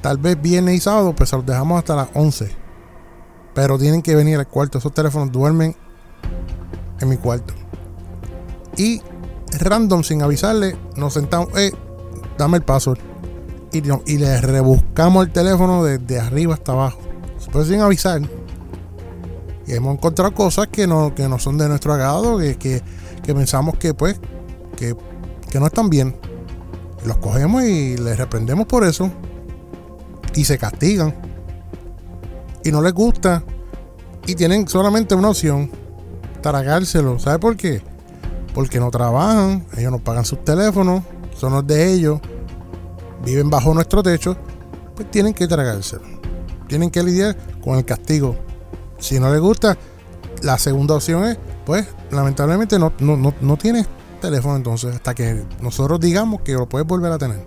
Tal 0.00 0.18
vez 0.18 0.40
viernes 0.40 0.74
y 0.74 0.80
sábado, 0.80 1.14
pues 1.14 1.30
se 1.30 1.36
los 1.36 1.46
dejamos 1.46 1.78
hasta 1.78 1.96
las 1.96 2.08
11. 2.14 2.50
Pero 3.54 3.78
tienen 3.78 4.02
que 4.02 4.14
venir 4.14 4.38
al 4.38 4.48
cuarto. 4.48 4.78
Esos 4.78 4.92
teléfonos 4.92 5.32
duermen 5.32 5.74
en 7.00 7.08
mi 7.08 7.16
cuarto. 7.16 7.54
Y 8.76 9.00
random, 9.58 10.02
sin 10.02 10.22
avisarle, 10.22 10.76
nos 10.96 11.14
sentamos, 11.14 11.48
eh, 11.56 11.72
dame 12.36 12.58
el 12.58 12.64
password. 12.64 12.98
Y, 13.72 13.82
y 14.06 14.18
le 14.18 14.40
rebuscamos 14.40 15.26
el 15.26 15.32
teléfono 15.32 15.82
desde 15.84 16.20
arriba 16.20 16.54
hasta 16.54 16.72
abajo. 16.72 16.98
Después 17.38 17.66
sin 17.66 17.80
avisar. 17.80 18.20
Y 19.66 19.72
hemos 19.72 19.94
encontrado 19.94 20.34
cosas 20.34 20.68
que 20.68 20.86
no, 20.86 21.14
que 21.14 21.28
no 21.28 21.38
son 21.38 21.56
de 21.56 21.68
nuestro 21.68 21.94
agrado, 21.94 22.38
que, 22.38 22.82
pensamos 23.32 23.78
que 23.78 23.94
pues, 23.94 24.20
que, 24.76 24.96
que 25.50 25.60
no 25.60 25.66
están 25.66 25.88
bien. 25.88 26.16
Los 27.04 27.18
cogemos 27.18 27.62
y 27.62 27.96
les 27.96 28.18
reprendemos 28.18 28.66
por 28.66 28.84
eso 28.84 29.10
y 30.34 30.44
se 30.44 30.58
castigan 30.58 31.14
y 32.64 32.72
no 32.72 32.82
les 32.82 32.92
gusta 32.92 33.44
y 34.26 34.34
tienen 34.34 34.66
solamente 34.66 35.14
una 35.14 35.28
opción, 35.28 35.70
tragárselo. 36.40 37.18
¿Sabe 37.18 37.38
por 37.38 37.56
qué? 37.56 37.82
Porque 38.54 38.80
no 38.80 38.90
trabajan, 38.90 39.66
ellos 39.76 39.92
no 39.92 39.98
pagan 39.98 40.24
sus 40.24 40.42
teléfonos, 40.44 41.02
son 41.36 41.52
los 41.52 41.66
de 41.66 41.92
ellos, 41.92 42.20
viven 43.24 43.50
bajo 43.50 43.74
nuestro 43.74 44.02
techo, 44.02 44.36
pues 44.96 45.10
tienen 45.10 45.34
que 45.34 45.46
tragárselo. 45.46 46.02
Tienen 46.68 46.90
que 46.90 47.02
lidiar 47.02 47.36
con 47.62 47.76
el 47.76 47.84
castigo. 47.84 48.36
Si 48.98 49.20
no 49.20 49.30
les 49.30 49.40
gusta, 49.40 49.76
la 50.42 50.58
segunda 50.58 50.94
opción 50.94 51.24
es, 51.24 51.38
pues, 51.64 51.86
lamentablemente 52.10 52.78
no, 52.78 52.92
no, 53.00 53.34
no 53.40 53.56
tienes 53.56 53.86
teléfono 54.20 54.56
entonces 54.56 54.94
hasta 54.94 55.14
que 55.14 55.44
nosotros 55.60 56.00
digamos 56.00 56.40
que 56.40 56.52
lo 56.52 56.68
puedes 56.68 56.86
volver 56.86 57.12
a 57.12 57.18
tener. 57.18 57.44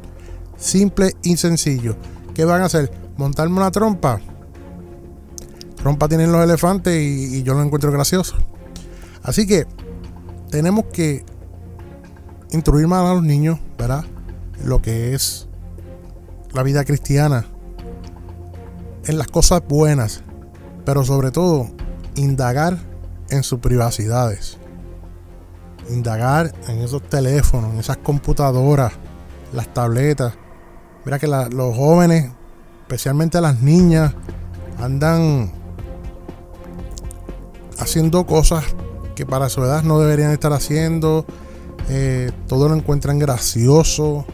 Simple 0.58 1.16
y 1.24 1.38
sencillo. 1.38 1.96
¿Qué 2.34 2.46
van 2.46 2.62
a 2.62 2.66
hacer? 2.66 2.92
¿Montarme 3.18 3.58
una 3.58 3.72
trompa? 3.72 4.20
Trompa 5.76 6.08
tienen 6.08 6.32
los 6.32 6.44
elefantes 6.44 6.96
y, 6.96 7.44
yo 7.44 7.54
lo 7.54 7.64
encuentro 7.64 7.92
gracioso. 7.92 8.36
Así 9.24 9.48
que 9.48 9.66
tenemos 10.50 10.86
que 10.86 11.24
instruir 12.52 12.88
más 12.88 13.06
a 13.06 13.14
los 13.14 13.24
niños, 13.24 13.60
¿verdad? 13.78 14.06
Lo 14.64 14.82
que 14.82 15.14
es 15.14 15.48
la 16.54 16.64
vida 16.64 16.84
cristiana. 16.84 17.46
En 19.06 19.18
las 19.18 19.28
cosas 19.28 19.62
buenas. 19.68 20.24
Pero 20.86 21.04
sobre 21.04 21.32
todo, 21.32 21.70
indagar 22.16 22.78
en 23.30 23.44
sus 23.44 23.60
privacidades. 23.60 24.58
Indagar 25.90 26.54
en 26.68 26.80
esos 26.80 27.02
teléfonos, 27.04 27.74
en 27.74 27.80
esas 27.80 27.98
computadoras, 27.98 28.94
las 29.54 29.74
tabletas 29.74 30.34
Mira 31.08 31.20
que 31.20 31.28
los 31.28 31.74
jóvenes, 31.74 32.32
especialmente 32.82 33.40
las 33.40 33.62
niñas, 33.62 34.14
andan 34.78 35.54
haciendo 37.80 38.26
cosas 38.26 38.66
que 39.16 39.26
para 39.26 39.48
su 39.48 39.64
edad 39.64 39.84
no 39.84 40.02
deberían 40.02 40.32
estar 40.32 40.52
haciendo. 40.52 41.26
Eh, 41.88 42.30
todo 42.50 42.68
lo 42.68 42.76
encuentran 42.76 43.20
gracioso. 43.20 44.26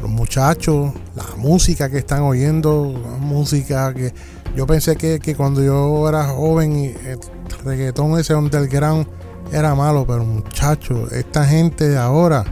Los 0.00 0.12
muchachos, 0.12 0.92
la 1.16 1.26
música 1.38 1.90
que 1.90 1.98
están 1.98 2.22
oyendo, 2.22 2.84
música 3.18 3.92
que 3.92 4.14
yo 4.56 4.66
pensé 4.66 4.96
que, 4.96 5.34
cuando 5.36 5.62
yo 5.62 6.08
era 6.08 6.28
joven 6.28 6.76
y 6.76 6.86
el 6.86 7.18
reggaetón 7.64 8.18
ese 8.18 8.34
underground 8.34 9.06
era 9.52 9.74
malo, 9.74 10.06
pero 10.06 10.24
muchachos, 10.24 11.12
esta 11.12 11.44
gente 11.44 11.88
de 11.88 11.98
ahora 11.98 12.44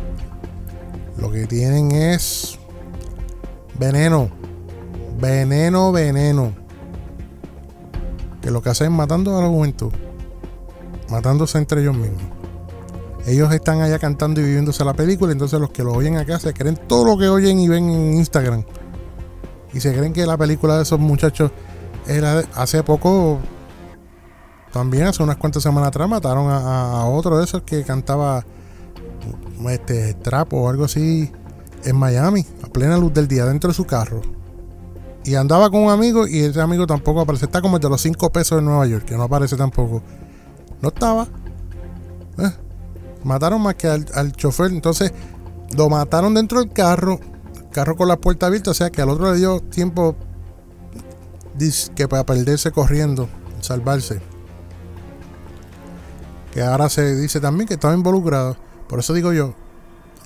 lo 1.18 1.30
que 1.30 1.46
tienen 1.46 1.92
es 1.92 2.58
Veneno. 3.78 4.30
Veneno, 5.20 5.92
veneno. 5.92 6.52
Que 8.40 8.50
lo 8.50 8.62
que 8.62 8.70
hacen 8.70 8.88
es 8.88 8.92
matando 8.92 9.36
a 9.36 9.42
la 9.42 9.48
juventud. 9.48 9.92
Matándose 11.10 11.58
entre 11.58 11.80
ellos 11.80 11.96
mismos. 11.96 12.22
Ellos 13.26 13.52
están 13.52 13.80
allá 13.80 13.98
cantando 13.98 14.40
y 14.40 14.44
viviéndose 14.44 14.84
la 14.84 14.94
película. 14.94 15.32
Entonces 15.32 15.58
los 15.58 15.70
que 15.70 15.82
lo 15.82 15.92
oyen 15.92 16.16
acá 16.16 16.38
se 16.38 16.52
creen 16.52 16.78
todo 16.86 17.04
lo 17.04 17.18
que 17.18 17.28
oyen 17.28 17.58
y 17.58 17.68
ven 17.68 17.90
en 17.90 18.14
Instagram. 18.14 18.64
Y 19.72 19.80
se 19.80 19.92
creen 19.94 20.12
que 20.12 20.26
la 20.26 20.36
película 20.36 20.76
de 20.76 20.82
esos 20.82 21.00
muchachos 21.00 21.50
hace 22.54 22.82
poco. 22.82 23.38
También 24.72 25.06
hace 25.06 25.22
unas 25.22 25.36
cuantas 25.36 25.62
semanas 25.62 25.88
atrás 25.88 26.08
mataron 26.08 26.46
a, 26.50 27.04
otro 27.06 27.38
de 27.38 27.44
esos 27.44 27.62
que 27.62 27.84
cantaba 27.84 28.44
este 29.68 30.14
trapo 30.14 30.62
o 30.62 30.68
algo 30.68 30.86
así 30.86 31.30
en 31.84 31.96
Miami, 31.96 32.46
a 32.64 32.68
plena 32.68 32.96
luz 32.96 33.12
del 33.12 33.28
día, 33.28 33.44
dentro 33.44 33.68
de 33.68 33.74
su 33.74 33.84
carro. 33.84 34.22
Y 35.24 35.36
andaba 35.36 35.70
con 35.70 35.82
un 35.82 35.90
amigo 35.90 36.26
y 36.26 36.40
ese 36.40 36.60
amigo 36.60 36.86
tampoco 36.86 37.20
aparece. 37.20 37.44
Está 37.44 37.60
como 37.60 37.76
el 37.76 37.82
de 37.82 37.88
los 37.88 38.00
5 38.00 38.32
pesos 38.32 38.58
de 38.58 38.62
Nueva 38.62 38.86
York, 38.86 39.04
que 39.04 39.16
no 39.16 39.22
aparece 39.24 39.56
tampoco. 39.56 40.02
No 40.80 40.88
estaba. 40.88 41.28
¿Eh? 42.38 42.50
Mataron 43.22 43.62
más 43.62 43.76
que 43.76 43.86
al, 43.86 44.32
chofer. 44.32 44.72
Entonces, 44.72 45.12
lo 45.76 45.88
mataron 45.88 46.34
dentro 46.34 46.58
del 46.58 46.72
carro. 46.72 47.20
Carro 47.70 47.96
con 47.96 48.08
la 48.08 48.16
puerta 48.16 48.46
abierta. 48.46 48.72
O 48.72 48.74
sea 48.74 48.90
que 48.90 49.00
al 49.00 49.10
otro 49.10 49.30
le 49.30 49.38
dio 49.38 49.60
tiempo 49.60 50.16
que 51.94 52.08
para 52.08 52.24
perderse 52.24 52.70
corriendo, 52.70 53.28
salvarse. 53.60 54.20
Que 56.52 56.62
ahora 56.62 56.88
se 56.88 57.16
dice 57.16 57.40
también 57.40 57.66
que 57.66 57.74
estaba 57.74 57.94
involucrado. 57.94 58.56
Por 58.88 58.98
eso 58.98 59.14
digo 59.14 59.32
yo, 59.32 59.54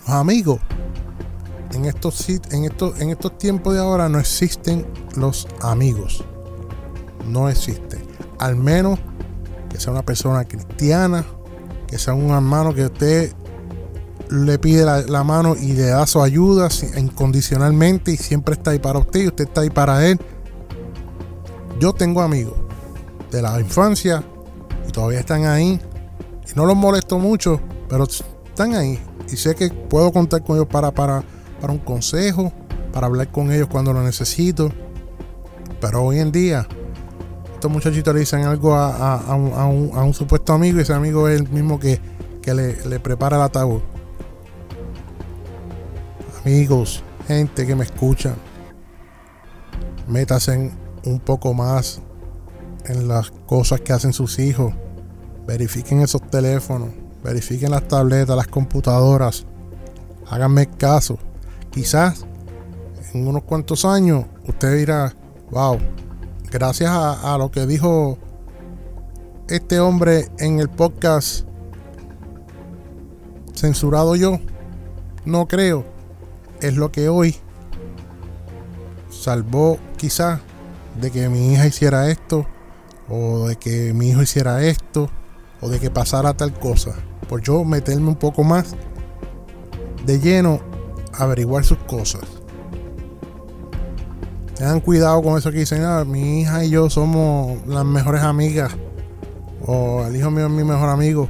los 0.06 0.10
amigos 0.10 0.60
en 1.72 1.84
estos, 1.84 2.28
en, 2.28 2.64
estos, 2.64 3.00
en 3.00 3.10
estos 3.10 3.38
tiempos 3.38 3.74
de 3.74 3.80
ahora 3.80 4.08
no 4.08 4.18
existen 4.18 4.86
los 5.16 5.46
amigos. 5.60 6.24
No 7.28 7.48
existen. 7.48 8.02
Al 8.38 8.56
menos 8.56 8.98
que 9.68 9.80
sea 9.80 9.92
una 9.92 10.02
persona 10.02 10.44
cristiana, 10.44 11.24
que 11.86 11.98
sea 11.98 12.14
un 12.14 12.30
hermano 12.30 12.74
que 12.74 12.86
usted 12.86 13.32
le 14.30 14.58
pide 14.58 14.84
la, 14.84 15.24
mano 15.24 15.54
y 15.54 15.72
le 15.72 15.86
da 15.86 16.06
su 16.06 16.20
ayuda 16.20 16.68
incondicionalmente 16.96 18.12
y 18.12 18.16
siempre 18.16 18.54
está 18.54 18.72
ahí 18.72 18.78
para 18.78 18.98
usted 18.98 19.20
y 19.20 19.26
usted 19.28 19.44
está 19.44 19.60
ahí 19.60 19.70
para 19.70 20.06
él. 20.06 20.18
Yo 21.78 21.92
tengo 21.92 22.22
amigos 22.22 22.54
de 23.30 23.42
la 23.42 23.60
infancia 23.60 24.24
y 24.88 24.92
todavía 24.92 25.20
están 25.20 25.44
ahí. 25.44 25.78
Y 26.46 26.54
no 26.56 26.64
los 26.64 26.76
molesto 26.76 27.18
mucho, 27.18 27.60
pero 27.88 28.04
están 28.04 28.74
ahí. 28.74 28.98
Y 29.30 29.36
sé 29.36 29.54
que 29.54 29.68
puedo 29.68 30.12
contar 30.12 30.42
con 30.42 30.56
ellos 30.56 30.68
para, 30.68 30.90
para, 30.92 31.22
para 31.60 31.72
un 31.72 31.78
consejo, 31.78 32.52
para 32.92 33.08
hablar 33.08 33.30
con 33.30 33.52
ellos 33.52 33.68
cuando 33.68 33.92
lo 33.92 34.02
necesito. 34.02 34.70
Pero 35.80 36.02
hoy 36.02 36.20
en 36.20 36.32
día, 36.32 36.66
estos 37.52 37.70
muchachitos 37.70 38.14
le 38.14 38.20
dicen 38.20 38.44
algo 38.44 38.74
a, 38.74 39.34
un, 39.34 40.14
supuesto 40.14 40.54
amigo 40.54 40.78
y 40.78 40.82
ese 40.82 40.94
amigo 40.94 41.28
es 41.28 41.40
el 41.40 41.48
mismo 41.50 41.78
que, 41.78 42.00
le, 42.46 42.86
le 42.86 43.00
prepara 43.00 43.36
el 43.36 43.42
ataúd. 43.42 43.80
Amigos, 46.42 47.02
gente 47.26 47.66
que 47.66 47.74
me 47.74 47.84
escucha, 47.84 48.34
métanse 50.08 50.70
un 51.06 51.20
poco 51.20 51.54
más 51.54 52.00
en 52.84 53.08
las 53.08 53.30
cosas 53.46 53.80
que 53.80 53.92
hacen 53.92 54.12
sus 54.12 54.38
hijos. 54.38 54.74
Verifiquen 55.46 56.00
esos 56.00 56.22
teléfonos, 56.30 56.90
verifiquen 57.22 57.70
las 57.70 57.86
tabletas, 57.88 58.36
las 58.36 58.48
computadoras. 58.48 59.46
Háganme 60.28 60.68
caso. 60.68 61.18
Quizás 61.70 62.26
en 63.12 63.26
unos 63.26 63.44
cuantos 63.44 63.84
años 63.84 64.24
usted 64.46 64.76
dirá, 64.76 65.14
wow, 65.50 65.78
gracias 66.50 66.90
a, 66.90 67.34
a 67.34 67.38
lo 67.38 67.50
que 67.50 67.66
dijo 67.66 68.18
este 69.48 69.78
hombre 69.78 70.28
en 70.38 70.58
el 70.58 70.68
podcast 70.68 71.46
censurado 73.54 74.16
yo, 74.16 74.38
no 75.24 75.46
creo 75.46 75.84
es 76.60 76.76
lo 76.76 76.90
que 76.90 77.08
hoy 77.08 77.36
salvó 79.10 79.78
quizás 79.96 80.40
de 81.00 81.10
que 81.10 81.28
mi 81.28 81.52
hija 81.52 81.66
hiciera 81.66 82.10
esto, 82.10 82.46
o 83.08 83.48
de 83.48 83.56
que 83.56 83.92
mi 83.92 84.10
hijo 84.10 84.22
hiciera 84.22 84.62
esto, 84.64 85.10
o 85.60 85.68
de 85.68 85.80
que 85.80 85.90
pasara 85.90 86.34
tal 86.34 86.52
cosa. 86.52 86.94
Por 87.28 87.42
yo 87.42 87.64
meterme 87.64 88.08
un 88.08 88.16
poco 88.16 88.44
más 88.44 88.74
de 90.04 90.20
lleno 90.20 90.60
a 91.12 91.24
averiguar 91.24 91.64
sus 91.64 91.78
cosas. 91.78 92.22
Tengan 94.54 94.80
cuidado 94.80 95.22
con 95.22 95.36
eso 95.36 95.50
que 95.52 95.58
dicen, 95.58 95.84
ah, 95.84 96.04
mi 96.04 96.40
hija 96.40 96.64
y 96.64 96.70
yo 96.70 96.88
somos 96.88 97.66
las 97.66 97.84
mejores 97.84 98.22
amigas, 98.22 98.72
o 99.66 100.04
el 100.06 100.16
hijo 100.16 100.30
mío 100.30 100.46
es 100.46 100.52
mi 100.52 100.64
mejor 100.64 100.88
amigo. 100.88 101.28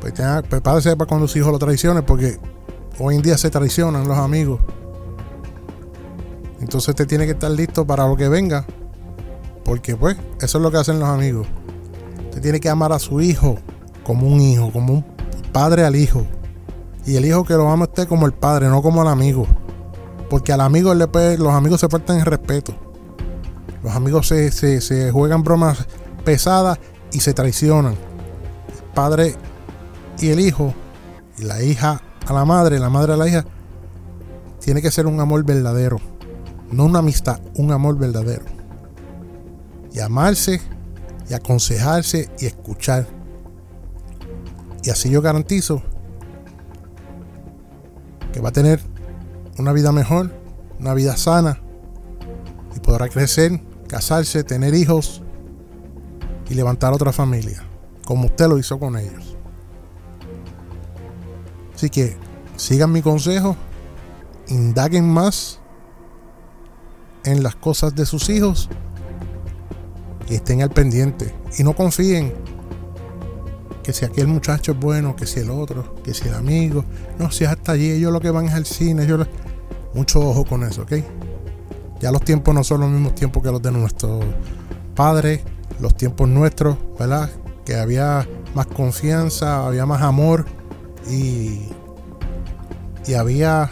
Pues 0.00 0.14
tengan, 0.14 0.42
prepárese 0.42 0.96
para 0.96 1.08
cuando 1.08 1.28
su 1.28 1.38
hijo 1.38 1.52
lo 1.52 1.58
traicione, 1.58 2.02
porque 2.02 2.38
Hoy 2.98 3.16
en 3.16 3.22
día 3.22 3.38
se 3.38 3.48
traicionan 3.48 4.06
los 4.06 4.18
amigos. 4.18 4.60
Entonces 6.62 6.90
usted 6.90 7.08
tiene 7.08 7.26
que 7.26 7.32
estar 7.32 7.50
listo 7.50 7.84
para 7.86 8.06
lo 8.06 8.16
que 8.16 8.28
venga. 8.28 8.64
Porque 9.64 9.96
pues 9.96 10.16
eso 10.40 10.58
es 10.58 10.62
lo 10.62 10.70
que 10.70 10.78
hacen 10.78 11.00
los 11.00 11.08
amigos. 11.08 11.46
Usted 12.24 12.40
tiene 12.40 12.60
que 12.60 12.68
amar 12.68 12.92
a 12.92 12.98
su 12.98 13.20
hijo 13.20 13.58
como 14.04 14.26
un 14.26 14.40
hijo, 14.40 14.72
como 14.72 14.94
un 14.94 15.04
padre 15.52 15.84
al 15.84 15.96
hijo. 15.96 16.24
Y 17.04 17.16
el 17.16 17.26
hijo 17.26 17.44
que 17.44 17.54
lo 17.54 17.68
ama 17.68 17.84
a 17.84 17.88
usted 17.88 18.06
como 18.06 18.26
el 18.26 18.32
padre, 18.32 18.68
no 18.68 18.80
como 18.80 19.02
al 19.02 19.08
amigo. 19.08 19.46
Porque 20.30 20.52
al 20.52 20.60
amigo 20.60 20.94
le 20.94 21.08
los 21.36 21.52
amigos 21.52 21.80
se 21.80 21.88
faltan 21.88 22.20
en 22.20 22.24
respeto. 22.24 22.74
Los 23.82 23.94
amigos 23.94 24.28
se, 24.28 24.52
se 24.52 25.10
juegan 25.10 25.42
bromas 25.42 25.86
pesadas 26.24 26.78
y 27.12 27.20
se 27.20 27.34
traicionan. 27.34 27.94
El 27.94 28.94
padre 28.94 29.34
y 30.20 30.28
el 30.28 30.38
hijo 30.38 30.72
y 31.38 31.42
la 31.42 31.60
hija 31.62 32.00
a 32.24 32.32
la 32.32 32.44
madre, 32.44 32.78
la 32.78 32.88
madre 32.88 33.14
a 33.14 33.16
la 33.16 33.28
hija, 33.28 33.44
tiene 34.60 34.80
que 34.80 34.92
ser 34.92 35.06
un 35.06 35.18
amor 35.18 35.44
verdadero. 35.44 36.11
No 36.72 36.86
una 36.86 37.00
amistad, 37.00 37.40
un 37.56 37.70
amor 37.70 37.98
verdadero. 37.98 38.44
Y 39.92 40.00
amarse, 40.00 40.60
y 41.28 41.34
aconsejarse 41.34 42.30
y 42.40 42.46
escuchar. 42.46 43.06
Y 44.82 44.90
así 44.90 45.10
yo 45.10 45.20
garantizo 45.20 45.82
que 48.32 48.40
va 48.40 48.48
a 48.48 48.52
tener 48.52 48.80
una 49.58 49.72
vida 49.72 49.92
mejor, 49.92 50.34
una 50.80 50.94
vida 50.94 51.16
sana, 51.16 51.60
y 52.74 52.80
podrá 52.80 53.08
crecer, 53.08 53.62
casarse, 53.86 54.42
tener 54.42 54.74
hijos 54.74 55.22
y 56.48 56.54
levantar 56.54 56.94
otra 56.94 57.12
familia, 57.12 57.62
como 58.06 58.26
usted 58.26 58.48
lo 58.48 58.58
hizo 58.58 58.78
con 58.78 58.96
ellos. 58.96 59.36
Así 61.74 61.90
que 61.90 62.16
sigan 62.56 62.92
mi 62.92 63.02
consejo, 63.02 63.56
indaguen 64.48 65.08
más 65.08 65.61
en 67.24 67.42
las 67.42 67.56
cosas 67.56 67.94
de 67.94 68.06
sus 68.06 68.28
hijos 68.28 68.68
y 70.28 70.34
estén 70.34 70.62
al 70.62 70.70
pendiente. 70.70 71.34
Y 71.58 71.62
no 71.62 71.74
confíen 71.74 72.32
que 73.82 73.92
si 73.92 74.04
aquel 74.04 74.28
muchacho 74.28 74.72
es 74.72 74.80
bueno, 74.80 75.16
que 75.16 75.26
si 75.26 75.40
el 75.40 75.50
otro, 75.50 75.94
que 76.02 76.14
si 76.14 76.28
el 76.28 76.34
amigo. 76.34 76.84
No, 77.18 77.30
si 77.30 77.44
hasta 77.44 77.72
allí 77.72 77.90
ellos 77.90 78.12
lo 78.12 78.20
que 78.20 78.30
van 78.30 78.46
es 78.46 78.54
al 78.54 78.66
cine. 78.66 79.06
Yo 79.06 79.18
Mucho 79.94 80.20
ojo 80.20 80.44
con 80.46 80.62
eso, 80.62 80.82
¿ok? 80.82 80.92
Ya 82.00 82.10
los 82.10 82.22
tiempos 82.22 82.54
no 82.54 82.64
son 82.64 82.80
los 82.80 82.90
mismos 82.90 83.14
tiempos 83.14 83.42
que 83.42 83.50
los 83.50 83.60
de 83.60 83.70
nuestros 83.70 84.24
padres, 84.94 85.42
los 85.80 85.94
tiempos 85.96 86.28
nuestros, 86.28 86.76
¿verdad? 86.98 87.30
Que 87.66 87.76
había 87.76 88.26
más 88.54 88.66
confianza, 88.66 89.66
había 89.66 89.84
más 89.84 90.00
amor 90.02 90.46
y, 91.10 91.68
y 93.06 93.14
había 93.14 93.68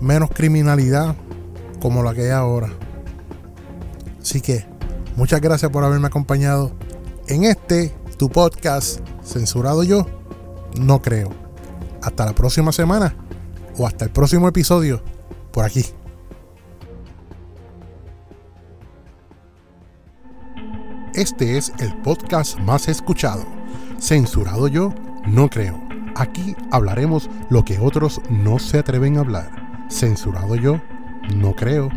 menos 0.00 0.30
criminalidad 0.30 1.16
como 1.82 2.04
la 2.04 2.14
que 2.14 2.22
hay 2.22 2.30
ahora. 2.30 2.68
Así 4.20 4.40
que 4.40 4.64
muchas 5.16 5.40
gracias 5.40 5.68
por 5.72 5.82
haberme 5.82 6.06
acompañado 6.06 6.70
en 7.26 7.42
este 7.42 7.92
tu 8.16 8.30
podcast 8.30 9.00
censurado 9.24 9.82
yo. 9.82 10.06
No 10.78 11.02
creo. 11.02 11.30
Hasta 12.00 12.24
la 12.24 12.34
próxima 12.34 12.70
semana 12.70 13.16
o 13.76 13.86
hasta 13.86 14.04
el 14.04 14.12
próximo 14.12 14.46
episodio 14.46 15.02
por 15.52 15.64
aquí. 15.64 15.84
Este 21.14 21.58
es 21.58 21.72
el 21.80 21.94
podcast 22.02 22.58
más 22.60 22.86
escuchado. 22.86 23.44
Censurado 23.98 24.68
yo 24.68 24.94
no 25.26 25.50
creo. 25.50 25.82
Aquí 26.14 26.54
hablaremos 26.70 27.28
lo 27.50 27.64
que 27.64 27.80
otros 27.80 28.20
no 28.30 28.60
se 28.60 28.78
atreven 28.78 29.16
a 29.16 29.20
hablar. 29.20 29.86
Censurado 29.90 30.54
yo, 30.54 30.80
no 31.34 31.54
creo. 31.54 31.90